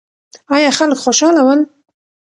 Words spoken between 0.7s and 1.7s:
خلک خوشاله ول؟